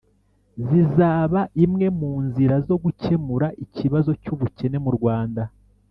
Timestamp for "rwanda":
4.97-5.43